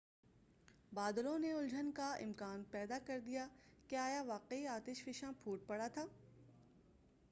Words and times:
بادلوں 0.91 1.37
نے 1.39 1.51
الجھن 1.51 1.91
کا 1.91 2.07
امکان 2.13 2.63
پیدا 2.71 2.97
کردیا 3.05 3.47
کہ 3.87 3.95
آیا 3.95 4.21
واقعی 4.27 4.67
آتش 4.67 5.03
فشاں 5.03 5.31
پھوٹ 5.43 5.67
پڑا 5.67 5.87
تھا 5.87 6.05